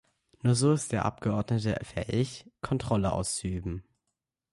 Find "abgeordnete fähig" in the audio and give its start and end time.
1.05-2.49